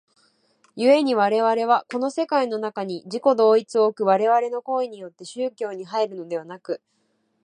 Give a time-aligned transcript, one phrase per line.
[0.75, 6.81] 故に我々はこの世界の中に自己同一を置く我々の行為によって宗教に入るのでなく、